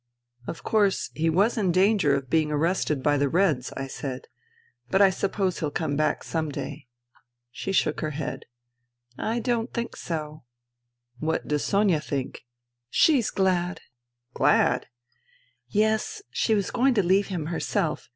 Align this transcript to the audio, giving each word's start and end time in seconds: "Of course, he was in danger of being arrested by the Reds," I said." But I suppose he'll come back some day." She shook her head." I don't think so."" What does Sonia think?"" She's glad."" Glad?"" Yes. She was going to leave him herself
"Of 0.47 0.63
course, 0.63 1.11
he 1.13 1.29
was 1.29 1.59
in 1.59 1.71
danger 1.71 2.15
of 2.15 2.27
being 2.27 2.51
arrested 2.51 3.03
by 3.03 3.17
the 3.17 3.29
Reds," 3.29 3.71
I 3.77 3.85
said." 3.85 4.25
But 4.89 4.99
I 4.99 5.11
suppose 5.11 5.59
he'll 5.59 5.69
come 5.69 5.95
back 5.95 6.23
some 6.23 6.49
day." 6.51 6.87
She 7.51 7.71
shook 7.71 8.01
her 8.01 8.09
head." 8.09 8.45
I 9.19 9.37
don't 9.39 9.71
think 9.71 9.95
so."" 9.95 10.43
What 11.19 11.47
does 11.47 11.63
Sonia 11.63 12.01
think?"" 12.01 12.41
She's 12.99 13.29
glad."" 13.29 13.81
Glad?"" 14.33 14.87
Yes. 15.67 16.23
She 16.31 16.55
was 16.55 16.71
going 16.71 16.95
to 16.95 17.03
leave 17.03 17.27
him 17.27 17.45
herself 17.53 18.09